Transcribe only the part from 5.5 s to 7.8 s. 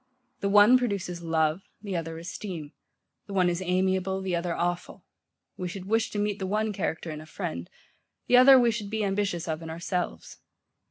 we should wish to meet the one character in a friend;